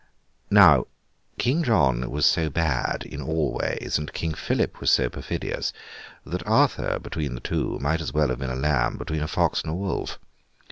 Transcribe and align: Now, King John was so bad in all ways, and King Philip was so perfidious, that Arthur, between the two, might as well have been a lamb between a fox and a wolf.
Now, 0.49 0.87
King 1.37 1.61
John 1.63 2.09
was 2.09 2.25
so 2.25 2.49
bad 2.49 3.03
in 3.03 3.21
all 3.21 3.53
ways, 3.53 3.99
and 3.99 4.11
King 4.11 4.33
Philip 4.33 4.79
was 4.81 4.89
so 4.89 5.09
perfidious, 5.09 5.73
that 6.25 6.47
Arthur, 6.47 6.97
between 6.97 7.35
the 7.35 7.39
two, 7.39 7.77
might 7.77 8.01
as 8.01 8.11
well 8.11 8.29
have 8.29 8.39
been 8.39 8.49
a 8.49 8.55
lamb 8.55 8.97
between 8.97 9.21
a 9.21 9.27
fox 9.27 9.61
and 9.61 9.69
a 9.69 9.75
wolf. 9.75 10.17